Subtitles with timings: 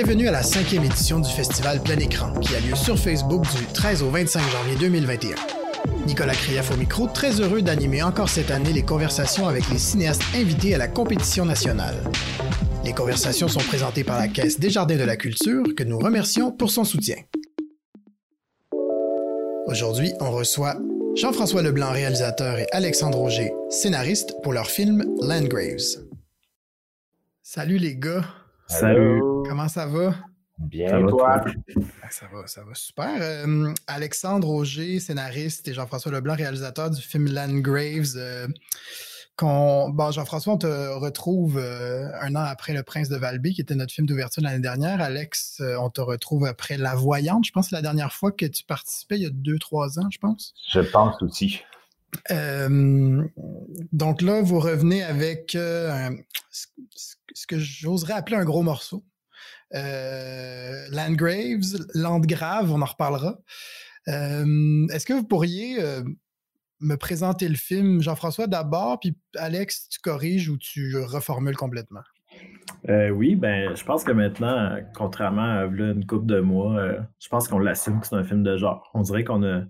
[0.00, 3.66] Bienvenue à la cinquième édition du festival Plein Écran, qui a lieu sur Facebook du
[3.66, 5.34] 13 au 25 janvier 2021.
[6.06, 10.22] Nicolas Krief au micro, très heureux d'animer encore cette année les conversations avec les cinéastes
[10.36, 11.96] invités à la compétition nationale.
[12.84, 16.52] Les conversations sont présentées par la Caisse des Jardins de la Culture, que nous remercions
[16.52, 17.16] pour son soutien.
[19.66, 20.76] Aujourd'hui, on reçoit
[21.16, 26.04] Jean-François Leblanc, réalisateur, et Alexandre Auger, scénariste, pour leur film Landgraves.
[27.42, 28.22] Salut les gars.
[28.68, 29.20] Salut.
[29.48, 30.14] Comment ça va?
[30.58, 31.42] Bien, toi?
[32.02, 33.08] Ah, ça va, ça va super.
[33.20, 38.16] Euh, Alexandre Auger, scénariste, et Jean-François Leblanc, réalisateur du film Landgraves.
[38.16, 38.46] Euh,
[39.40, 43.74] bon, Jean-François, on te retrouve euh, un an après Le Prince de Valby, qui était
[43.74, 45.00] notre film d'ouverture l'année dernière.
[45.00, 47.46] Alex, on te retrouve après La Voyante.
[47.46, 49.98] Je pense que c'est la dernière fois que tu participais, il y a deux, trois
[49.98, 50.52] ans, je pense.
[50.70, 51.62] Je pense aussi.
[52.30, 59.04] Donc là, vous revenez avec ce que j'oserais appeler un gros morceau.
[59.74, 63.38] Euh, Landgraves, Landgrave, on en reparlera.
[64.08, 66.02] Euh, est-ce que vous pourriez euh,
[66.80, 72.02] me présenter le film, Jean-François, d'abord, puis Alex, tu corriges ou tu reformules complètement?
[72.86, 76.80] oui, ben, je pense que maintenant, contrairement à une couple de mois,
[77.18, 78.90] je pense qu'on l'assume que c'est un film de genre.
[78.94, 79.62] On dirait qu'on a,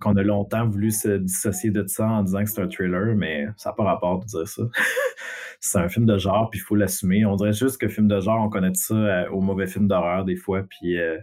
[0.00, 3.46] qu'on a longtemps voulu se dissocier de ça en disant que c'est un thriller, mais
[3.56, 4.62] ça n'a pas rapport de dire ça.
[5.60, 7.24] c'est un film de genre, puis il faut l'assumer.
[7.26, 10.24] On dirait juste que film de genre, on connaît ça euh, au mauvais film d'horreur
[10.24, 11.18] des fois, puis euh,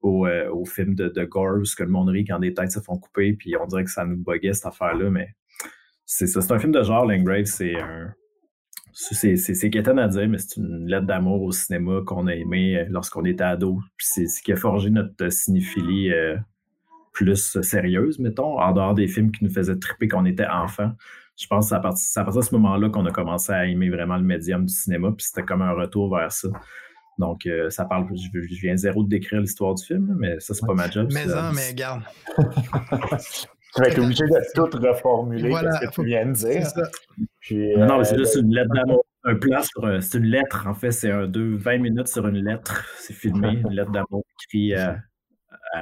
[0.00, 2.80] au, euh, au, film de, gore, où que le monde rit quand des têtes se
[2.80, 5.28] font couper, puis on dirait que ça nous buguait cette affaire-là, mais
[6.04, 6.40] c'est ça.
[6.40, 8.12] C'est un film de genre, Langgrave, c'est un.
[8.92, 13.24] C'est, c'est, à dire, mais c'est une lettre d'amour au cinéma qu'on a aimé lorsqu'on
[13.24, 13.80] était ado.
[13.96, 16.10] C'est ce qui a forgé notre cinéphilie
[17.24, 20.92] plus sérieuse, mettons, en dehors des films qui nous faisaient triper quand on était enfant
[21.38, 21.80] je pense que c'est à
[22.24, 25.24] partir, de ce moment-là qu'on a commencé à aimer vraiment le médium du cinéma, puis
[25.24, 26.48] c'était comme un retour vers ça.
[27.16, 30.66] Donc, euh, ça parle, je, viens zéro de décrire l'histoire du film, mais ça, c'est
[30.66, 31.08] pas ma job.
[31.12, 32.02] Mais non, mais garde.
[32.38, 36.66] tu vas être obligé de tout reformuler ce que tu viens de dire.
[37.86, 39.04] non, c'est euh, juste une lettre d'amour.
[39.24, 40.02] Un plan sur.
[40.02, 42.84] C'est une lettre, en fait, c'est un deux, 20 minutes sur une lettre.
[42.98, 44.98] C'est filmé, une lettre d'amour écrite à,
[45.72, 45.80] à,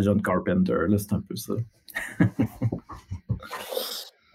[0.00, 0.86] John Carpenter.
[0.98, 1.54] C'est un peu ça.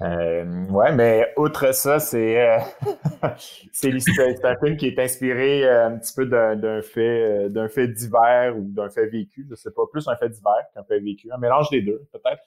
[0.02, 2.58] Euh, ouais, mais outre ça, c'est euh,
[3.24, 8.58] un film qui est inspiré euh, un petit peu d'un fait euh, d'un fait divers
[8.58, 9.46] ou d'un fait vécu.
[9.48, 12.42] Je sais pas, plus un fait divers qu'un fait vécu, un mélange des deux peut-être.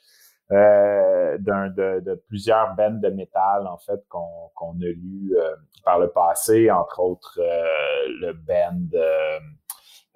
[0.50, 5.32] de, de, plusieurs bands de métal en fait qu'on qu'on a lu
[5.84, 8.98] par le passé, entre autres le band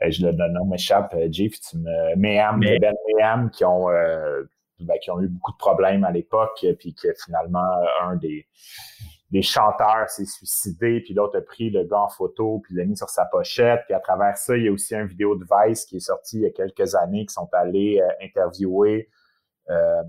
[0.06, 3.88] je le donne, m'échappe, Jeff, tu me Mayhem, le band Mayhem qui ont
[4.80, 7.66] ben, qui ont eu beaucoup de problèmes à l'époque, puis que finalement,
[8.02, 8.46] un des,
[9.30, 12.96] des chanteurs s'est suicidé, puis l'autre a pris le gars en photo, puis l'a mis
[12.96, 13.82] sur sa pochette.
[13.86, 16.38] Puis à travers ça, il y a aussi une vidéo de Vice qui est sortie
[16.38, 19.08] il y a quelques années, qui sont allés euh, interviewer
[19.68, 20.02] euh,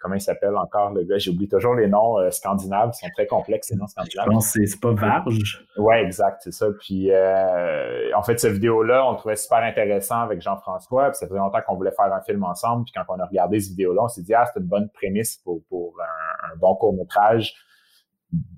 [0.00, 1.18] comment il s'appelle encore le gars?
[1.18, 4.26] J'oublie toujours les noms euh, scandinaves, ils sont très complexes, les noms scandinaves.
[4.26, 5.66] Je pense que c'est pas Varge.
[5.76, 6.66] Ouais, exact, c'est ça.
[6.80, 11.28] Puis euh, en fait, cette vidéo-là, on le trouvait super intéressant avec Jean-François, puis ça
[11.28, 14.04] faisait longtemps qu'on voulait faire un film ensemble, puis quand on a regardé cette vidéo-là,
[14.04, 17.54] on s'est dit, ah, c'est une bonne prémisse pour, pour un, bon court-métrage,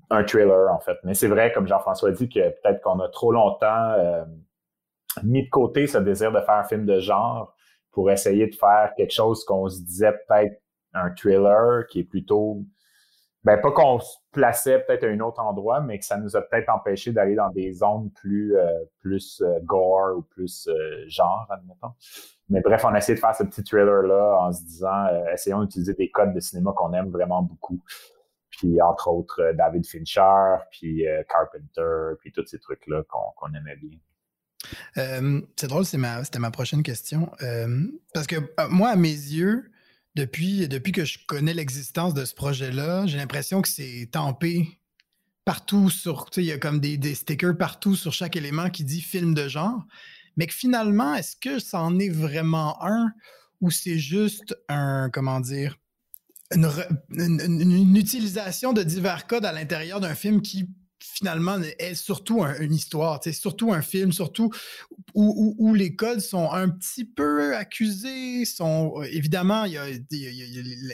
[0.09, 0.97] un thriller, en fait.
[1.03, 4.23] Mais c'est vrai, comme Jean-François dit, que peut-être qu'on a trop longtemps euh,
[5.23, 7.53] mis de côté ce désir de faire un film de genre
[7.91, 10.62] pour essayer de faire quelque chose qu'on se disait peut-être
[10.93, 12.65] un thriller qui est plutôt
[13.43, 16.41] ben pas qu'on se plaçait peut-être à un autre endroit, mais que ça nous a
[16.41, 18.67] peut-être empêché d'aller dans des zones plus euh,
[19.01, 21.91] plus euh, gore ou plus euh, genre, admettons.
[22.49, 25.93] Mais bref, on a essayé de faire ce petit thriller-là en se disant, essayons d'utiliser
[25.93, 27.81] des codes de cinéma qu'on aime vraiment beaucoup.
[28.49, 33.97] Puis entre autres, David Fincher, puis Carpenter, puis tous ces trucs-là qu'on aimait bien.
[35.55, 37.31] c'est drôle, c'était ma, ma prochaine question.
[38.13, 38.35] parce que
[38.69, 39.72] moi, à mes yeux,
[40.15, 44.79] depuis, depuis que je connais l'existence de ce projet-là, j'ai l'impression que c'est tampé
[45.45, 46.29] partout sur.
[46.37, 49.47] Il y a comme des, des, stickers partout sur chaque élément qui dit film de
[49.47, 49.85] genre.
[50.37, 53.11] Mais que finalement, est-ce que ça en est vraiment un
[53.61, 55.77] ou c'est juste un, comment dire,
[56.51, 56.69] une,
[57.09, 60.69] une, utilisation de divers codes à l'intérieur d'un film qui
[61.03, 64.51] finalement est surtout une histoire, c'est surtout un film, surtout
[65.13, 69.85] où, les codes sont un petit peu accusés, sont évidemment il y a,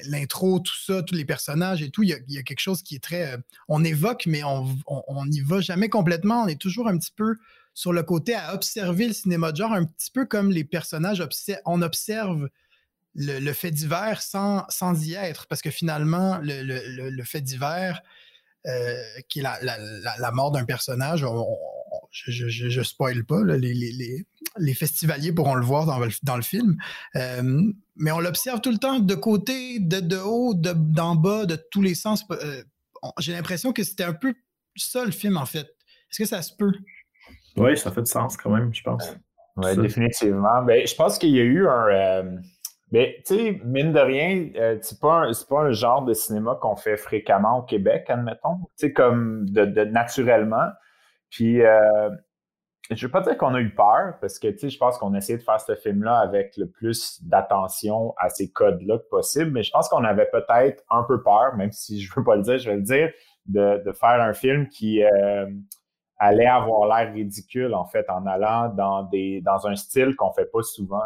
[0.06, 3.04] l'intro, tout ça, tous les personnages et tout, il y a, quelque chose qui est
[3.04, 7.14] très, euh, on évoque mais on n'y va jamais complètement, on est toujours un petit
[7.16, 7.36] peu
[7.74, 11.24] sur le côté à observer le cinéma de genre, un petit peu comme les personnages,
[11.66, 12.50] on observe
[13.16, 18.02] le, fait divers sans, sans y être, parce que finalement, le fait divers,
[18.68, 21.26] euh, qui est la, mort d'un personnage,
[22.12, 24.26] je, je, je, spoil pas, les, les,
[24.58, 26.78] les, festivaliers pourront le voir dans, dans le film.
[27.16, 31.58] Euh, mais on l'observe tout le temps de côté, de, de haut, d'en bas, de
[31.72, 32.26] tous les sens.
[32.32, 32.62] Euh,
[33.20, 34.34] j'ai l'impression que c'était un peu
[34.76, 35.68] ça le film, en fait.
[36.12, 36.74] Est-ce que ça se peut?
[37.56, 39.16] Oui, ça fait du sens quand même, je pense.
[39.56, 40.64] Oui, définitivement.
[40.64, 42.42] Ben, je pense qu'il y a eu un.
[42.92, 46.58] Ben, tu sais, mine de rien, euh, c'est pas, un, pas un genre de cinéma
[46.60, 48.58] qu'on fait fréquemment au Québec, admettons.
[48.78, 50.70] Tu sais, comme de, naturellement.
[51.30, 52.10] Puis, euh,
[52.90, 55.14] je veux pas dire qu'on a eu peur, parce que, tu sais, je pense qu'on
[55.14, 59.52] a essayé de faire ce film-là avec le plus d'attention à ces codes-là que possible,
[59.52, 62.42] mais je pense qu'on avait peut-être un peu peur, même si je veux pas le
[62.42, 63.12] dire, je vais le dire,
[63.46, 65.46] de, de faire un film qui euh,
[66.18, 70.52] allait avoir l'air ridicule, en fait, en allant dans, des, dans un style qu'on fait
[70.52, 71.04] pas souvent.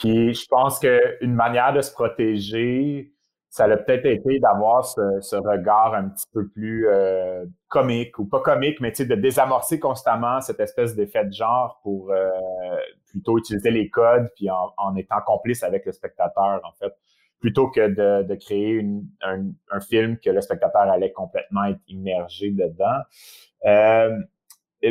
[0.00, 3.12] Puis je pense qu'une manière de se protéger,
[3.50, 8.40] ça a peut-être été d'avoir ce, regard un petit peu plus euh, comique, ou pas
[8.40, 12.30] comique, mais de désamorcer constamment cette espèce d'effet de genre pour euh,
[13.10, 16.94] plutôt utiliser les codes, puis en, étant complice avec le spectateur, en fait,
[17.40, 17.88] plutôt que
[18.22, 18.86] de, créer
[19.22, 23.00] un, film que le spectateur allait complètement être immergé dedans.
[23.66, 24.16] Euh,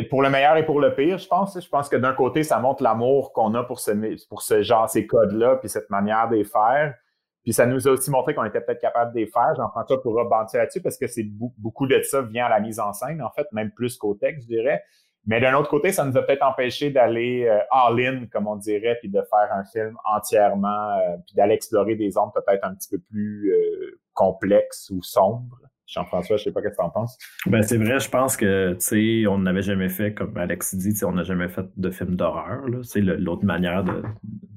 [0.08, 1.58] pour le meilleur et pour le pire, je pense.
[1.60, 3.90] Je pense que d'un côté, ça montre l'amour qu'on a pour ce,
[4.28, 6.94] pour ce genre, ces codes-là, puis cette manière de les faire.
[7.42, 9.54] Puis ça nous a aussi montré qu'on était peut-être capable de les faire.
[9.56, 12.92] Jean-François pourra bâtir là-dessus parce que c'est beaucoup de ça vient à la mise en
[12.92, 14.82] scène, en fait, même plus qu'au texte, je dirais.
[15.26, 18.96] Mais d'un autre côté, ça nous a peut-être empêché d'aller euh, all-in, comme on dirait,
[19.00, 22.88] puis de faire un film entièrement, euh, puis d'aller explorer des zones peut-être un petit
[22.88, 25.58] peu plus euh, complexes ou sombres.
[25.90, 27.18] Jean-François, je sais pas ce que tu en penses.
[27.46, 30.94] Ben, c'est vrai, je pense que, tu sais, on n'avait jamais fait, comme Alex dit,
[31.04, 34.02] on n'a jamais fait de film d'horreur, C'est l'autre manière de,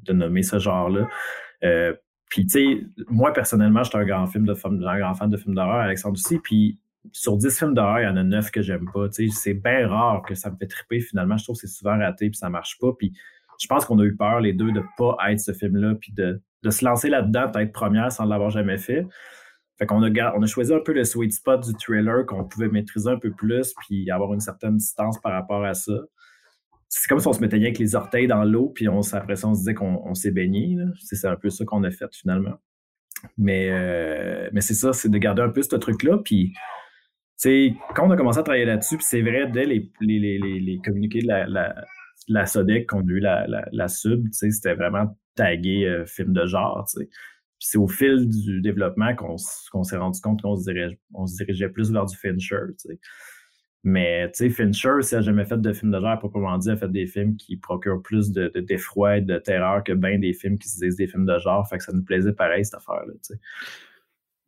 [0.03, 1.09] de, nommer ce genre-là.
[1.63, 1.93] Euh,
[2.29, 5.55] puis, tu sais, moi, personnellement, j'étais un grand film de un grand fan de films
[5.55, 6.79] d'horreur, Alexandre aussi, puis
[7.11, 9.09] sur 10 films d'horreur, il y en a 9 que j'aime pas.
[9.09, 11.01] Tu sais, c'est bien rare que ça me fait triper.
[11.01, 12.91] Finalement, je trouve que c'est souvent raté puis ça marche pas.
[12.97, 13.13] Puis
[13.59, 16.41] je pense qu'on a eu peur, les deux, de pas être ce film-là puis de,
[16.63, 19.05] de se lancer là-dedans, peut-être première sans l'avoir jamais fait.
[19.77, 22.69] Fait qu'on a, on a choisi un peu le sweet spot du trailer qu'on pouvait
[22.69, 25.93] maîtriser un peu plus puis avoir une certaine distance par rapport à ça.
[26.89, 29.47] C'est comme si on se mettait avec les orteils dans l'eau puis on, après ça,
[29.47, 30.77] on se disait qu'on s'est baigné.
[30.99, 32.59] C'est un peu ça qu'on a fait finalement.
[33.37, 36.19] Mais, euh, mais c'est ça, c'est de garder un peu ce truc-là.
[36.23, 36.53] Puis,
[37.95, 41.21] quand on a commencé à travailler là-dessus, c'est vrai, dès les, les, les, les communiqués
[41.21, 41.75] de la, la,
[42.27, 46.45] la SODEC qu'on a eu la, la, la sub, c'était vraiment tagué euh, film de
[46.45, 46.87] genre.
[47.63, 49.37] C'est au fil du développement qu'on
[49.83, 52.57] s'est rendu compte qu'on se, dirigeait, on se dirigeait plus vers du Fincher.
[53.83, 56.75] Mais tu sais, Fincher, s'il n'a jamais fait de film de genre proprement dit, a
[56.75, 60.57] fait des films qui procurent plus de, d'effroi et de terreur que bien des films
[60.57, 61.67] qui se disent des films de genre.
[61.69, 63.13] Fait que ça nous plaisait pareil, cette affaire-là.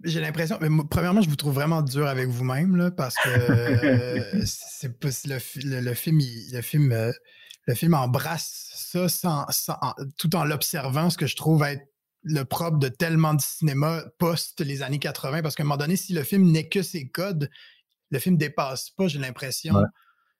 [0.04, 3.30] J'ai l'impression, mais premièrement, je vous trouve vraiment dur avec vous-même, parce que
[4.46, 6.20] c'est le, le, film,
[6.52, 7.14] le film, euh,
[7.66, 9.46] le film embrasse ça sans,
[10.18, 11.84] tout en l'observant, ce que je trouve être
[12.26, 15.96] le propre de tellement de cinéma post les années 80, parce qu'à un moment donné,
[15.96, 17.50] si le film n'est que ses codes,
[18.10, 19.76] le film dépasse pas, j'ai l'impression,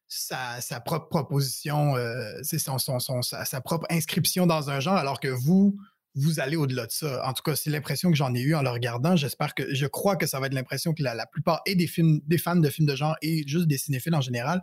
[0.08, 5.78] sa, propre proposition, euh, son, son, sa, propre inscription dans un genre, alors que vous,
[6.16, 7.28] vous allez au-delà de ça.
[7.28, 9.16] En tout cas, c'est l'impression que j'en ai eu en le regardant.
[9.16, 12.20] J'espère que, je crois que ça va être l'impression que la, plupart, et des films,
[12.26, 14.62] des fans de films de genre, et juste des cinéphiles en général,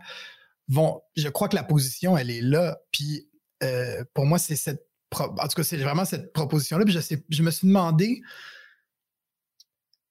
[0.67, 2.79] vont, je crois que la position, elle est là.
[2.91, 3.29] Puis,
[3.63, 4.87] euh, pour moi, c'est cette
[5.21, 6.85] en tout cas, c'est vraiment cette proposition-là.
[6.87, 8.21] Je, me suis demandé,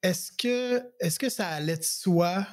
[0.03, 2.47] est-ce que, est que ça allait de soi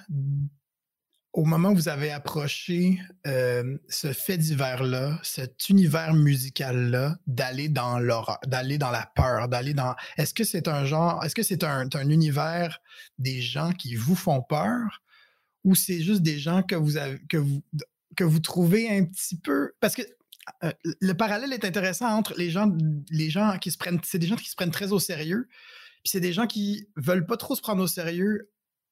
[1.34, 8.00] au moment où vous avez approché euh, ce fait divers-là, cet univers musical-là, d'aller dans
[8.00, 9.96] l'horreur, d'aller dans la peur, d'aller dans.
[10.18, 12.80] Est-ce que c'est un genre, est-ce que c'est un, un, univers
[13.20, 15.02] des gens qui vous font peur
[15.64, 17.62] ou c'est juste des gens que vous avez, que vous,
[18.16, 19.74] que vous trouvez un petit peu.
[19.80, 20.02] Parce que
[20.64, 22.72] euh, le parallèle est intéressant entre les gens,
[23.10, 25.48] les gens qui se prennent, c'est des gens qui se prennent très au sérieux,
[26.04, 28.50] puis c'est des gens qui veulent pas trop se prendre au sérieux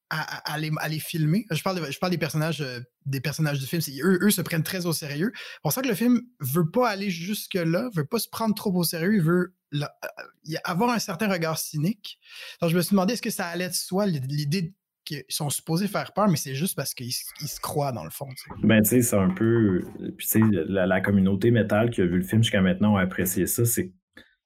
[0.10, 1.46] à, les, filmer.
[1.52, 3.82] Je parle, je parle des personnages, euh, des personnages du film.
[4.04, 5.32] Eux, eux se prennent très au sérieux.
[5.36, 8.56] C'est pour ça que le film veut pas aller jusque là, veut pas se prendre
[8.56, 9.16] trop au sérieux.
[9.16, 12.20] Il veut euh, avoir un certain regard cynique.
[12.62, 14.74] Donc je me suis demandé est-ce que ça allait de soi l'idée
[15.08, 18.28] qu'ils sont supposés faire peur, mais c'est juste parce qu'ils se croient dans le fond.
[18.64, 19.84] Ben, tu sais, c'est un peu.
[20.18, 23.48] Puis, tu sais, la, communauté métal qui a vu le film jusqu'à maintenant a apprécié
[23.48, 23.66] ça.
[23.66, 23.94] C'est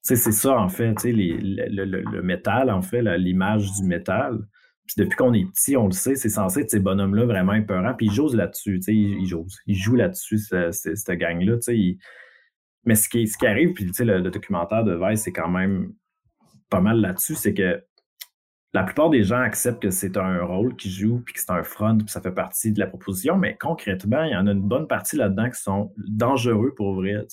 [0.04, 4.40] c'est ça, en fait, sais, le, le, métal, en fait, l'image du métal.
[4.88, 7.94] Puis depuis qu'on est petit, on le sait, c'est censé être ces bonhommes-là vraiment épeurants.
[7.94, 9.46] Puis ils jouent là-dessus, ils, jouent.
[9.68, 10.40] Ils jouent là-dessus,
[10.72, 11.58] cette gang-là.
[12.86, 15.50] Mais ce qui, ce qui arrive, puis tu sais, le, documentaire de Vice, c'est quand
[15.50, 15.94] même
[16.70, 17.84] pas mal là-dessus, c'est que
[18.74, 21.64] la plupart des gens acceptent que c'est un rôle qu'ils jouent, puis que c'est un
[21.64, 24.62] front, puis ça fait partie de la proposition, mais concrètement, il y en a une
[24.62, 27.26] bonne partie là-dedans qui sont dangereux pour vrai.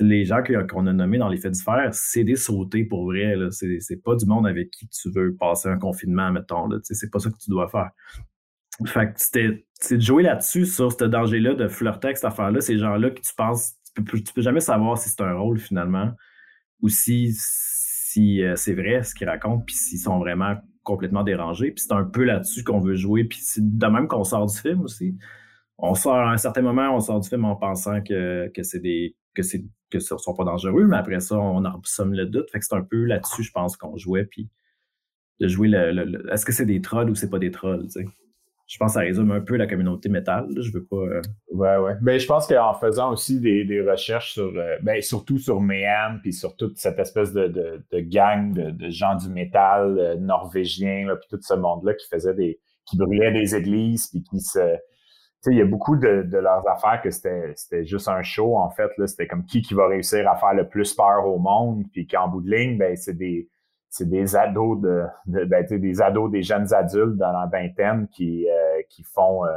[0.00, 3.36] Les gens qu'on a nommés dans les faits divers, c'est des sautés pour vrai.
[3.50, 6.68] C'est pas du monde avec qui tu veux passer un confinement, mettons.
[6.82, 7.90] C'est pas ça que tu dois faire.
[8.86, 9.12] Fait que
[9.78, 13.20] c'est de jouer là-dessus, sur ce danger-là, de flirter avec cette affaire-là, ces gens-là que
[13.20, 16.10] tu penses, peux, tu peux jamais savoir si c'est un rôle finalement,
[16.80, 17.32] ou si
[18.14, 20.54] si euh, c'est vrai ce qu'ils racontent, puis s'ils sont vraiment
[20.84, 21.72] complètement dérangés.
[21.72, 23.24] Puis c'est un peu là-dessus qu'on veut jouer.
[23.24, 25.18] Puis c'est de même qu'on sort du film aussi.
[25.78, 28.78] On sort à un certain moment, on sort du film en pensant que, que c'est
[28.78, 32.26] des que c'est que ce sont pas dangereux, mais après ça, on en somme le
[32.26, 32.50] doute.
[32.52, 34.24] Fait que c'est un peu là-dessus, je pense, qu'on jouait.
[34.24, 34.48] Puis
[35.40, 37.88] de jouer le, est-ce que c'est des trolls ou c'est pas des trolls,
[38.66, 40.48] je pense que ça résume un peu la communauté métal.
[40.56, 40.96] Je veux pas.
[40.96, 41.20] Euh,
[41.52, 41.94] ouais, ouais.
[42.00, 46.32] Ben, je pense qu'en faisant aussi des, recherches sur, euh, ben, surtout sur Mayhem, puis
[46.32, 51.42] sur toute cette espèce de, de, gang de, gens du métal euh, norvégien, puis tout
[51.42, 54.80] ce monde-là qui faisait des, qui brûlait des églises, puis qui se, tu
[55.42, 58.90] sais, il y a beaucoup de, leurs affaires que c'était, juste un show, en fait.
[59.06, 62.28] C'était comme qui qui va réussir à faire le plus peur au monde, puis qu'en
[62.28, 63.50] bout de ligne, ben, c'est des,
[63.96, 68.82] c'est des ados de, ben, des ados, des jeunes adultes dans la vingtaine qui, euh,
[68.88, 69.52] qui font euh,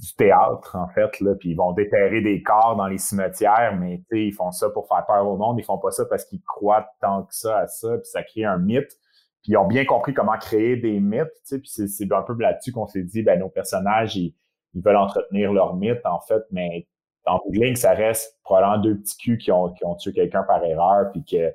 [0.00, 4.02] du théâtre, en fait, là, puis ils vont déterrer des corps dans les cimetières, mais
[4.10, 6.88] ils font ça pour faire peur au monde, ils font pas ça parce qu'ils croient
[7.00, 8.98] tant que ça à ça, puis ça crée un mythe.
[9.44, 12.88] Puis ils ont bien compris comment créer des mythes, puis c'est un peu là-dessus qu'on
[12.88, 14.34] s'est dit, ben nos personnages, ils,
[14.74, 16.88] veulent entretenir leur mythe, en fait, mais
[17.26, 20.42] en de ligne, ça reste probablement deux petits culs qui ont, qui ont tué quelqu'un
[20.42, 21.54] par erreur, puis que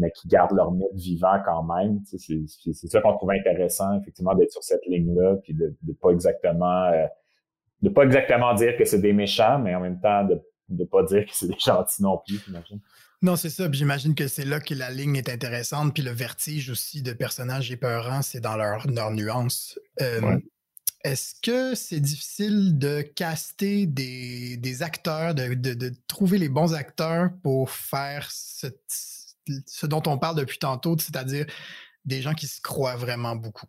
[0.00, 2.00] mais qui gardent leur mythe vivant quand même.
[2.04, 6.86] C'est ça qu'on trouve intéressant, effectivement, d'être sur cette ligne-là, puis de ne pas exactement
[6.86, 7.06] euh,
[7.82, 11.02] de pas exactement dire que c'est des méchants, mais en même temps de ne pas
[11.04, 12.80] dire que c'est des gentils non plus, j'imagine.
[13.22, 13.68] Non, c'est ça.
[13.70, 15.92] J'imagine que c'est là que la ligne est intéressante.
[15.92, 19.78] Puis le vertige aussi de personnages épeurants, c'est dans leur, leur nuance.
[20.00, 20.38] Euh,
[21.04, 27.70] est-ce que c'est difficile de caster des, acteurs, de, de, trouver les bons acteurs pour
[27.70, 28.80] faire cette,
[29.66, 31.46] ce dont on parle depuis tantôt, c'est-à-dire
[32.04, 33.66] des gens qui se croient vraiment beaucoup?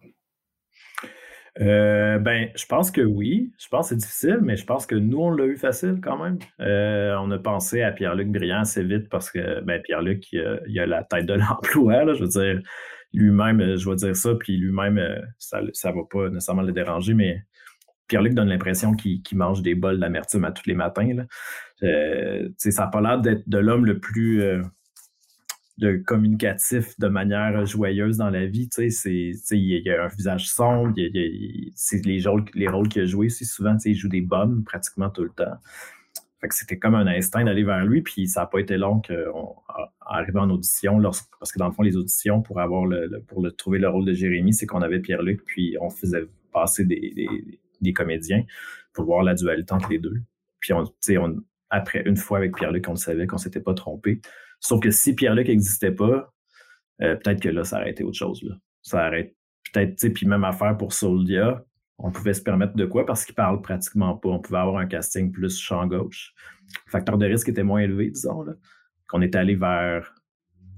[1.60, 3.52] Euh, ben, je pense que oui.
[3.60, 6.22] Je pense que c'est difficile, mais je pense que nous, on l'a eu facile quand
[6.24, 6.40] même.
[6.62, 10.86] Euh, on a pensé à Pierre-Luc Briand assez vite parce que ben, Pierre-Luc, il, a
[10.86, 12.14] la tête de l'emploi.
[12.14, 12.62] Je veux dire,
[13.14, 15.00] lui-même, je vais dire ça, puis lui-même,
[15.40, 17.44] ça ne va pas nécessairement le déranger, mais
[18.08, 21.14] Pierre-Luc donne l'impression qu'il mange des bols d'amertume à tous les matins.
[21.14, 21.24] Là.
[21.84, 24.42] Euh, ça n'a pas l'air d'être de l'homme le plus
[25.78, 28.70] de communicatif de manière joyeuse dans la vie.
[28.70, 30.94] Tu sais, il y a un visage sombre,
[31.76, 35.10] c'est les rôles, les rôles qu'il a joués, c'est souvent, il joue des bombes pratiquement
[35.10, 35.58] tout le temps.
[36.42, 39.00] Fait que c'était comme un instinct d'aller vers lui, puis ça n'a pas été long
[39.00, 39.56] qu'on
[40.08, 43.52] arrive en audition, parce que dans le fond, les auditions pour avoir le, pour le,
[43.52, 47.14] trouver le rôle de Jérémy, c'est qu'on avait Pierre-Luc, puis on faisait passer des,
[47.80, 48.44] des, comédiens
[48.92, 50.20] pour voir la dualité entre les deux.
[50.60, 50.84] Puis on,
[51.18, 54.20] on, après, une fois avec Pierre-Luc, on savait qu'on s'était pas trompé.
[54.62, 56.32] Sauf que si Pierre-Luc n'existait pas,
[57.02, 58.42] euh, peut-être que là, ça aurait été autre chose.
[58.44, 58.56] Là.
[58.84, 59.36] Ça aurait
[59.74, 61.66] peut-être, tu sais, puis même affaire pour Soldia,
[61.98, 63.06] on pouvait se permettre de quoi?
[63.06, 64.30] Parce qu'il parle pratiquement pas.
[64.30, 66.34] On pouvait avoir un casting plus champ gauche.
[66.86, 68.54] Le facteur de risque était moins élevé, disons, là.
[69.08, 70.14] Qu'on est allé vers.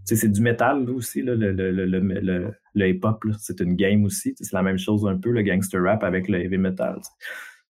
[0.08, 4.04] Tu sais, c'est du métal aussi, là, le, le, le, le, hip-hop, c'est une game
[4.04, 4.34] aussi.
[4.38, 7.00] C'est la même chose un peu, le gangster rap avec le heavy metal.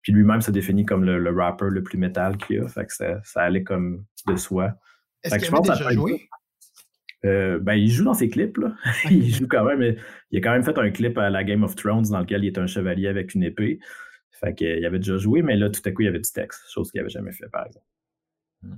[0.02, 2.68] Puis lui-même se définit comme le, rapper le plus métal qu'il a.
[2.68, 4.74] Fait que ça, ça allait comme de soi.
[5.25, 6.29] Est-ce qu'il a déjà joué?
[7.25, 8.75] Euh, ben, il joue dans ses clips, là.
[9.10, 9.96] il joue quand même.
[10.32, 12.48] Il a quand même fait un clip à la Game of Thrones dans lequel il
[12.48, 13.79] est un chevalier avec une épée.
[14.39, 16.62] Fait qu'il avait déjà joué, mais là, tout à coup, il y avait du texte,
[16.70, 17.86] chose qu'il n'avait jamais fait, par exemple.
[18.62, 18.75] Hmm.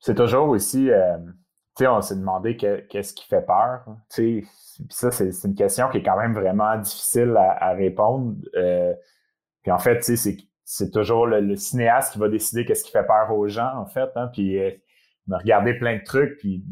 [0.00, 1.18] C'est toujours aussi, euh,
[1.76, 3.84] tu sais, on s'est demandé qu'est-ce qui fait peur.
[4.12, 4.46] Tu
[4.88, 8.34] sais, ça, c'est une question qui est quand même vraiment difficile à, répondre.
[8.56, 8.94] Euh,
[9.62, 13.06] puis en fait, tu sais, c'est toujours le, cinéaste qui va décider qu'est-ce qui fait
[13.06, 14.08] peur aux gens, en fait.
[14.16, 14.58] Hein, puis
[15.30, 16.64] me regardé plein de trucs, puis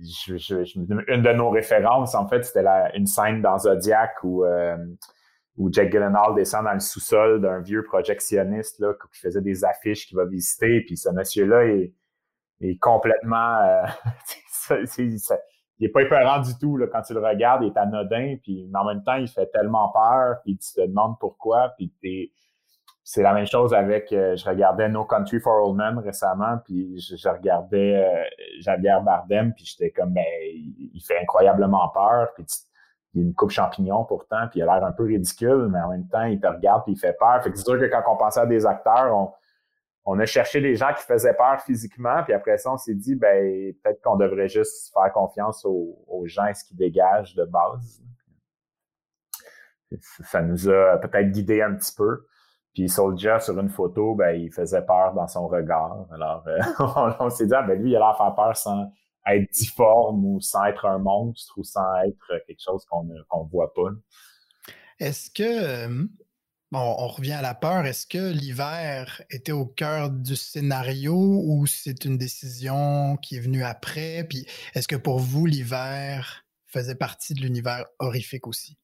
[0.00, 4.76] une de nos références, en fait, c'était une scène dans Zodiac où, euh,
[5.56, 10.06] où Jack Gyllenhaal descend dans le sous-sol d'un vieux projectionniste là, qui faisait des affiches
[10.06, 11.92] qu'il va visiter, puis ce monsieur-là est,
[12.60, 13.58] est complètement...
[13.58, 13.86] Euh,
[14.98, 18.68] il est pas épeurant du tout là, quand tu le regardes, il est anodin, puis
[18.70, 22.30] mais en même temps, il fait tellement peur, puis tu te demandes pourquoi, puis t'es
[23.02, 27.00] c'est la même chose avec, euh, je regardais No Country for Old Men récemment, puis
[27.00, 28.24] je, regardais euh,
[28.60, 32.44] Javier Bardem, puis j'étais comme, ben, il, fait incroyablement peur, puis
[33.14, 35.88] il a une coupe champignon pourtant, puis il a l'air un peu ridicule, mais en
[35.88, 37.42] même temps, il te regarde, puis il fait peur.
[37.42, 39.32] Fait que c'est sûr que quand on pensait à des acteurs, on,
[40.04, 43.14] on a cherché des gens qui faisaient peur physiquement, puis après ça, on s'est dit,
[43.14, 48.02] ben, peut-être qu'on devrait juste faire confiance aux, gens et ce qu'ils dégagent de base.
[50.00, 52.26] ça nous a peut-être guidé un petit peu.
[52.74, 56.06] Puis Soldier, sur une photo, ben, il faisait peur dans son regard.
[56.12, 56.58] Alors, euh,
[57.18, 58.92] on, s'est dit, ah, ben, lui, il a l'air faire peur sans
[59.26, 63.72] être difforme ou sans être un monstre ou sans être quelque chose qu'on ne voit
[63.74, 63.90] pas.
[64.98, 66.04] Est-ce que, euh,
[66.70, 71.66] bon, on revient à la peur, est-ce que l'hiver était au cœur du scénario ou
[71.66, 74.24] c'est une décision qui est venue après?
[74.28, 78.79] Puis est-ce que pour vous, l'hiver faisait partie de l'univers horrifique aussi?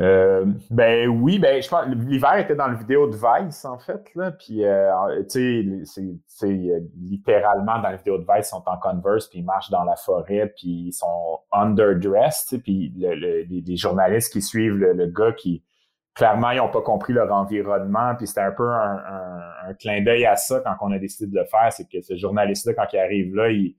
[0.00, 4.02] Euh, ben oui, ben je pense l'hiver était dans le vidéo de Vice en fait
[4.14, 8.78] là, puis euh, tu sais c'est littéralement dans la vidéo de Vice ils sont en
[8.78, 14.32] Converse puis ils marchent dans la forêt puis ils sont underdressed, puis le, les, journalistes
[14.32, 15.62] qui suivent le, gars qui
[16.14, 18.98] clairement ils ont pas compris leur environnement puis c'était un peu un,
[19.68, 22.16] un clin d'œil à ça quand on a décidé de le faire, c'est que ce
[22.16, 23.76] journaliste là quand il arrive là il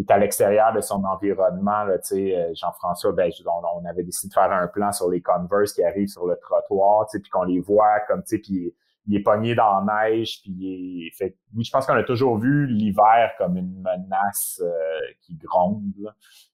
[0.00, 1.84] il est à l'extérieur de son environnement.
[1.84, 5.84] Là, euh, Jean-François, ben, on, avait décidé de faire un plan sur les Converse qui
[5.84, 8.74] arrivent sur le trottoir, puis qu'on les voit comme, tu sais, puis
[9.06, 12.38] il est pogné dans la neige, puis il fait, oui, je pense qu'on a toujours
[12.38, 14.72] vu l'hiver comme une menace euh,
[15.20, 15.82] qui gronde.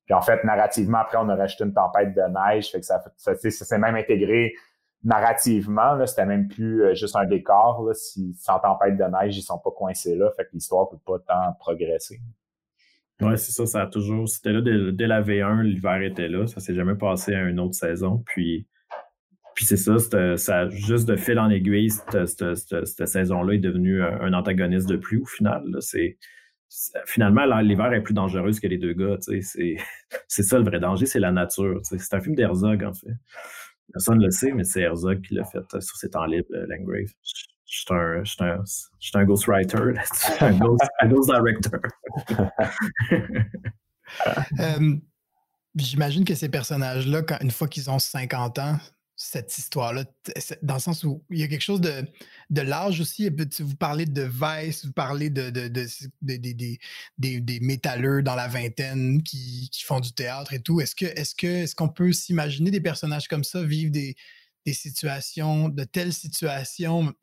[0.06, 3.00] Puis en fait, narrativement, après, on a rajouté une tempête de neige, fait que ça,
[3.16, 4.54] ça, ça s'est même intégré
[5.04, 6.04] narrativement.
[6.04, 7.84] C'était même plus euh, juste un décor.
[7.84, 10.98] Là, si, sans tempête de neige, ils sont pas coincés là, fait que l'histoire peut
[11.06, 12.20] pas tant progresser.
[13.20, 14.28] Ouais, c'est ça, ça a toujours.
[14.28, 16.46] C'était là dès, la V1, l'hiver était là.
[16.46, 18.22] Ça s'est jamais passé à une autre saison.
[18.26, 18.66] Puis,
[19.54, 19.96] puis c'est ça,
[20.36, 25.24] ça, juste de fil en aiguille, cette, saison-là est devenue un, antagoniste de plus au
[25.24, 25.64] final.
[25.80, 26.18] C'est,
[27.06, 29.16] finalement, l'hiver est plus dangereuse que les deux gars.
[29.20, 29.40] C'est,
[30.28, 31.80] c'est ça le vrai danger, c'est la nature.
[31.84, 33.14] C'est un film d'Herzog, en fait.
[33.92, 36.66] Personne ne le sait, mais c'est Herzog qui l'a fait sur ses temps libres, euh,
[36.68, 37.08] Langrave
[37.66, 37.78] je
[38.24, 39.78] suis un, un, un ghostwriter,
[40.40, 41.80] un ghost, un ghost director.
[44.60, 44.96] Euh,
[45.74, 48.78] j'imagine que ces personnages-là, une fois qu'ils ont 50 ans,
[49.16, 50.04] cette histoire-là,
[50.62, 52.06] dans le sens où il y a quelque chose de,
[52.50, 53.30] de l'âge aussi.
[53.30, 59.70] Vous parlez de Vice, vous parlez de, de, des, des métalleux dans la vingtaine qui,
[59.72, 60.80] qui, font du théâtre et tout.
[60.80, 64.16] Est-ce que est-ce qu'on peut s'imaginer des personnages comme ça vivre des,
[64.66, 67.14] des situations, de telles situations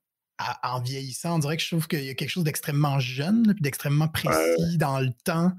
[0.63, 4.08] en vieillissant, on dirait que je trouve qu'il y a quelque chose d'extrêmement jeune, d'extrêmement
[4.08, 5.52] précis dans le temps,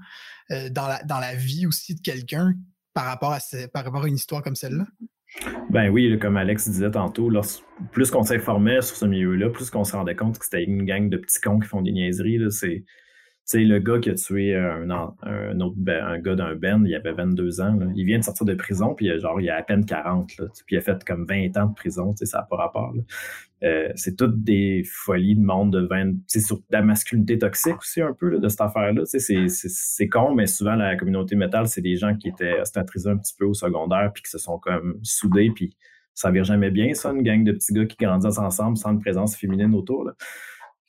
[0.51, 2.53] euh, dans, la, dans la vie aussi de quelqu'un
[2.93, 3.39] par rapport à
[3.73, 4.85] par rapport à une histoire comme celle-là.
[5.69, 7.29] Ben oui, comme Alex disait tantôt,
[7.91, 11.09] plus qu'on s'informait sur ce milieu-là, plus qu'on se rendait compte que c'était une gang
[11.09, 12.39] de petits cons qui font des niaiseries.
[12.51, 12.85] C'est
[13.45, 17.13] sais, le gars qui a tué un, autre ben, un gars d'un Ben, il avait
[17.13, 17.77] 22 ans.
[17.95, 20.37] Il vient de sortir de prison, puis genre, il a à peine 40.
[20.37, 22.93] Là, puis il a fait comme 20 ans de prison, ça n'a pas rapport.
[23.63, 26.13] Euh, c'est toutes des folies de monde de 20.
[26.27, 29.03] C'est sur la masculinité toxique aussi, un peu, de cette affaire-là.
[29.05, 33.35] C'est con, mais souvent, la communauté métal, c'est des gens qui étaient ostentrisés un petit
[33.37, 35.75] peu au secondaire, puis qui se sont comme soudés, puis
[36.13, 39.01] ça vire jamais bien, ça, une gang de petits gars qui grandissent ensemble sans une
[39.01, 40.05] présence féminine autour.
[40.05, 40.13] Là.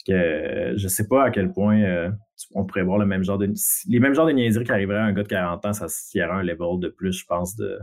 [0.06, 2.10] Que, je sais pas à quel point euh,
[2.54, 3.52] on pourrait voir le même genre de
[3.88, 6.22] les mêmes genres de niaiseries qui arriveraient à un gars de 40 ans, ça y
[6.22, 7.78] aurait un level de plus, je pense, de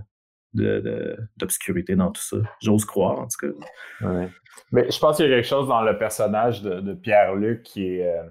[1.38, 2.38] d'obscurité dans tout ça.
[2.62, 4.28] J'ose croire, en tout cas.
[4.72, 8.08] Mais je pense qu'il y a quelque chose dans le personnage de, Pierre-Luc qui est
[8.08, 8.24] euh,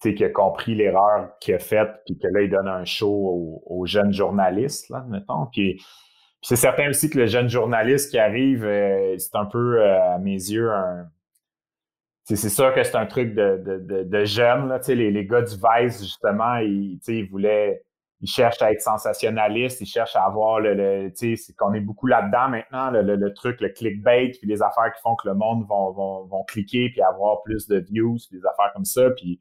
[0.00, 3.86] qui a compris l'erreur qu'il a faite, puis que là, il donne un show aux,
[3.86, 5.46] jeunes journalistes, là, mettons.
[5.52, 5.82] Puis,
[6.42, 10.18] c'est certain aussi que le jeune journaliste qui arrive, euh, c'est un peu, euh, à
[10.18, 11.06] mes yeux, un,
[12.24, 14.68] c'est sûr que c'est un truc de, de, de, jeunes.
[14.68, 17.82] Là, les, les gars du Vice, justement, ils, ils voulaient.
[18.22, 22.06] Ils cherchent à être sensationnalistes, ils cherchent à avoir le, le c'est qu'on est beaucoup
[22.06, 25.66] là-dedans maintenant, le, le, truc, le clickbait, puis les affaires qui font que le monde
[25.66, 29.08] vont, vont, vont cliquer puis avoir plus de views, puis des affaires comme ça.
[29.16, 29.40] Puis,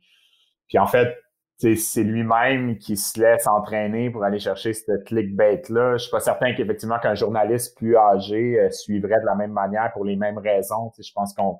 [0.70, 1.13] puis en fait,
[1.60, 5.98] c'est lui-même qui se laisse entraîner pour aller chercher ce clickbait-là.
[5.98, 9.92] Je suis pas certain qu'effectivement qu'un journaliste plus âgé euh, suivrait de la même manière
[9.92, 10.92] pour les mêmes raisons.
[10.98, 11.60] je pense qu'on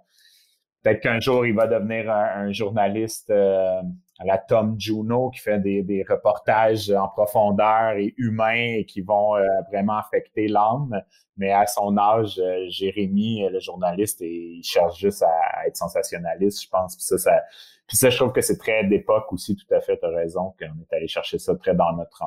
[0.82, 3.82] Peut-être qu'un jour, il va devenir un, journaliste euh,
[4.20, 9.36] à la Tom Juno qui fait des, reportages en profondeur et humains et qui vont
[9.36, 11.02] euh, vraiment affecter l'âme.
[11.36, 16.70] Mais à son âge, euh, Jérémy, le journaliste, il cherche juste à, être sensationnaliste, je
[16.70, 16.96] pense.
[16.96, 17.44] Puis ça, ça,
[17.86, 20.54] puis ça je trouve que c'est très d'époque aussi, tout à fait, tu as raison,
[20.58, 22.24] qu'on est allé chercher ça très dans notre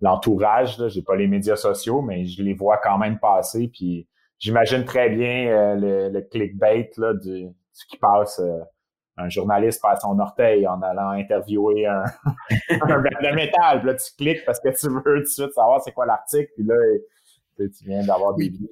[0.00, 0.76] l'entourage.
[0.88, 3.68] J'ai pas les médias sociaux, mais je les vois quand même passer.
[3.68, 4.08] Puis
[4.40, 8.60] j'imagine très bien le, le clickbait là, du ce qui passe euh,
[9.18, 12.04] un journaliste passe son orteil en allant interviewer un,
[12.70, 13.80] un de métal.
[13.80, 16.50] Puis là, tu cliques parce que tu veux tout de suite savoir c'est quoi l'article.
[16.54, 16.74] Puis là,
[17.58, 18.68] tu viens d'avoir des views.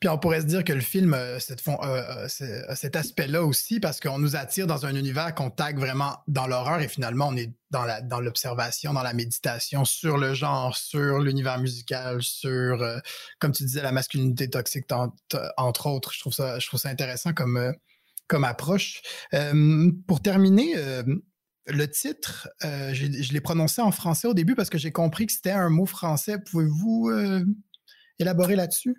[0.00, 4.36] Puis on pourrait se dire que le film a cet aspect-là aussi parce qu'on nous
[4.36, 8.92] attire dans un univers qu'on tag vraiment dans l'horreur et finalement on est dans l'observation,
[8.92, 12.84] dans, dans la méditation sur le genre, sur l'univers musical, sur,
[13.38, 14.86] comme tu disais, la masculinité toxique,
[15.56, 16.12] entre autres.
[16.12, 17.72] Je trouve ça, je trouve ça intéressant comme,
[18.28, 19.02] comme approche.
[20.06, 20.74] pour terminer,
[21.68, 25.32] le titre, euh, je l'ai prononcé en français au début parce que j'ai compris que
[25.32, 26.36] c'était un mot français.
[26.50, 27.44] Pouvez-vous euh,
[28.18, 28.96] élaborer là-dessus?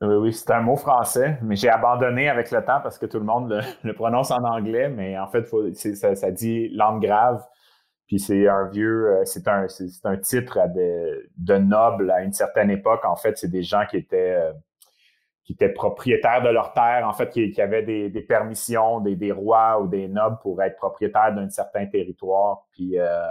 [0.00, 3.18] Oui, oui, c'est un mot français, mais j'ai abandonné avec le temps parce que tout
[3.18, 5.46] le monde le, prononce en anglais, mais en fait,
[6.14, 7.44] ça, dit langue grave.
[8.06, 9.66] Puis c'est un vieux, euh, c'est un,
[10.18, 10.58] titre
[11.36, 13.04] de, noble à une certaine époque.
[13.04, 14.52] En fait, c'est des gens qui étaient
[15.44, 19.14] qui étaient propriétaires de leur terre, en fait, qui, qui avaient des, des permissions des,
[19.14, 22.66] des, rois ou des nobles pour être propriétaires d'un certain territoire.
[22.72, 23.26] Puis euh,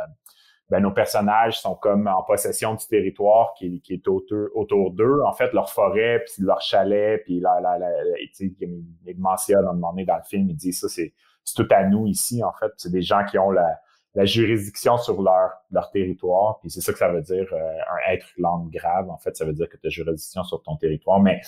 [0.69, 5.21] ben, nos personnages sont comme en possession du territoire qui, qui est autour, autour d'eux.
[5.26, 7.89] En fait, leur forêt, puis leur chalet, puis la, la, la,
[8.39, 11.13] il mentionne à un moment donné dans le film, il dit ça, c'est
[11.56, 12.71] tout à nous ici, en fait.
[12.78, 13.80] C'est des gens qui ont la,
[14.15, 16.60] la juridiction sur leur, leur territoire.
[16.60, 19.10] Puis c'est ça que ça veut dire, euh, un être langue grave.
[19.10, 21.19] En fait, ça veut dire que tu as juridiction sur ton territoire.
[21.19, 21.41] Mais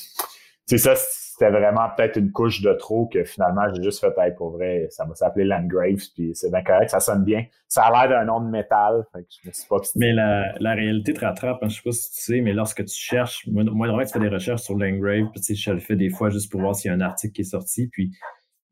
[0.66, 4.34] c'est ça, c'était vraiment peut-être une couche de trop que finalement j'ai juste fait hey,
[4.36, 7.46] pour vrai, ça m'a s'appeler Landgraves, puis c'est bien correct, ça sonne bien.
[7.68, 9.06] Ça a l'air d'un nom de métal.
[9.12, 11.92] Fait que je me suis pas mais la, réalité te rattrape, hein, je sais pas
[11.92, 15.30] si tu sais, mais lorsque tu cherches, moi, moi tu fais des recherches sur Landgrave,
[15.32, 17.02] puis tu sais, je le fais des fois juste pour voir s'il y a un
[17.02, 18.12] article qui est sorti, puis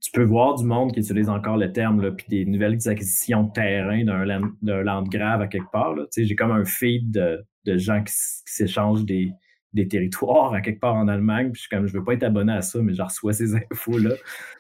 [0.02, 3.44] tu peux voir du monde qui utilise encore le terme, là, puis des nouvelles acquisitions
[3.44, 5.96] de terrain d'un land, landgrave à quelque part.
[6.10, 8.14] Sais, j'ai comme un feed de gens qui
[8.46, 9.34] s'échangent des,
[9.74, 11.52] des territoires à quelque part en Allemagne.
[11.52, 13.56] Puis je suis comme, je veux pas être abonné à ça, mais je reçois ces
[13.72, 14.16] infos-là.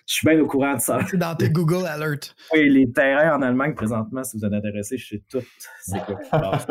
[0.05, 0.99] Je suis bien au courant de ça.
[1.09, 2.35] C'est dans tes Google Alerts.
[2.53, 5.43] Oui, les terrains en Allemagne, présentement, si vous êtes intéressé, je sais tout.
[5.81, 6.19] C'est quoi?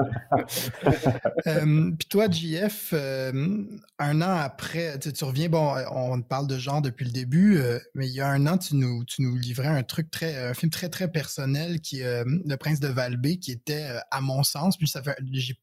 [1.46, 3.64] Euh, Puis toi, JF, euh,
[3.98, 8.06] un an après, tu, reviens, bon, on parle de genre depuis le début, euh, mais
[8.06, 10.70] il y a un an, tu nous, tu nous livrais un truc très, un film
[10.70, 14.86] très, très personnel qui est Le Prince de Valbé, qui était, à mon sens, puis
[14.86, 15.16] ça fait,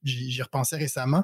[0.04, 1.24] j'y repensais récemment,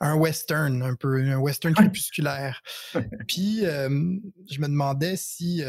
[0.00, 2.62] un western, un peu, un western crépusculaire.
[3.28, 5.62] Puis, je me demandais si,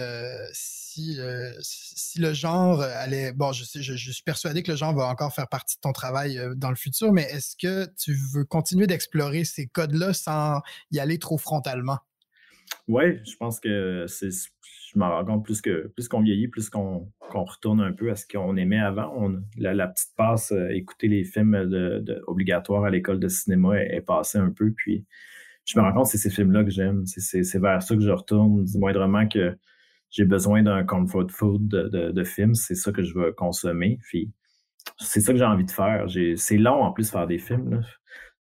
[0.53, 1.19] si,
[1.61, 3.31] si le genre allait.
[3.33, 5.93] Bon, je, sais, je, suis persuadé que le genre va encore faire partie de ton
[5.93, 10.61] travail dans le futur, mais est-ce que tu veux continuer d'explorer ces codes-là sans
[10.91, 11.99] y aller trop frontalement?
[12.87, 14.31] Oui, je pense que c'est
[14.91, 18.15] je m'en rends compte plus que plus qu'on vieillit, plus qu'on retourne un peu à
[18.15, 19.31] ce qu'on aimait avant.
[19.57, 21.55] La, petite passe, euh, écouter les films
[22.27, 24.71] obligatoires à l'école de cinéma est, passée un peu.
[24.71, 25.05] Puis
[25.65, 27.05] je me rends compte que c'est ces films-là que j'aime.
[27.05, 29.55] C'est vers ça que je retourne, moindrement que
[30.09, 33.99] j'ai besoin d'un comfort food de, de, films, c'est ça que je veux consommer.
[34.01, 34.31] Puis
[34.97, 36.07] c'est ça que j'ai envie de faire.
[36.35, 37.83] C'est long en plus faire des films.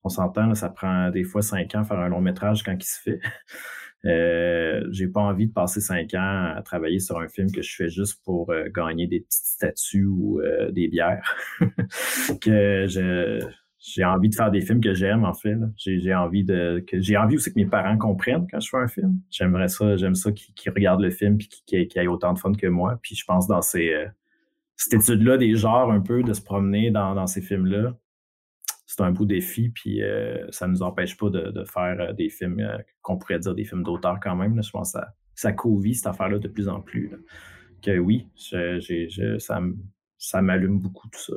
[0.05, 3.01] On s'entend, ça prend des fois cinq ans faire un long métrage quand il se
[3.01, 3.19] fait.
[4.05, 7.75] Euh, j'ai pas envie de passer cinq ans à travailler sur un film que je
[7.75, 11.35] fais juste pour euh, gagner des petites statues ou euh, des bières.
[12.41, 12.85] que
[13.79, 15.57] j'ai envie de faire des films que j'aime en fait.
[15.77, 18.87] J'ai envie de que j'ai envie aussi que mes parents comprennent quand je fais un
[18.87, 19.19] film.
[19.31, 22.53] J'aimerais ça, j'aime ça qu'ils regardent le film puis qu'ils qu aient autant de fun
[22.53, 22.99] que moi.
[23.01, 23.93] Puis je pense dans ces
[24.75, 27.97] cette étude-là des genres un peu de se promener dans, dans ces films-là
[28.87, 32.29] c'est un beau défi, puis euh, ça ne nous empêche pas de, faire euh, des
[32.29, 34.63] films euh, qu'on pourrait dire des films d'auteur quand même.
[34.63, 37.11] Je pense que ça, ça co-vit cette affaire-là de plus en plus.
[37.81, 38.27] Que oui,
[40.17, 41.33] ça, m'allume beaucoup tout ça.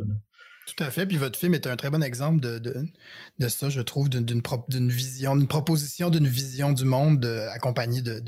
[0.66, 1.06] Tout à fait.
[1.06, 5.34] Puis votre film est un très bon exemple de, de, ça, je trouve, d'une vision,
[5.34, 8.22] d'une proposition d'une vision du monde accompagnée de,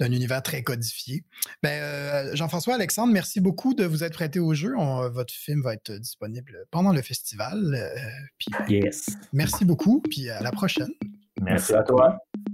[0.00, 1.24] d'un univers très codifié.
[1.62, 4.74] Ben, euh, Jean-François Alexandre, merci beaucoup de vous être prêté au jeu.
[5.10, 7.74] votre film va être disponible pendant le festival.
[7.74, 7.88] Euh,
[8.38, 9.06] puis, yes.
[9.32, 10.92] Merci beaucoup, puis à la prochaine.
[11.40, 12.18] Merci à toi.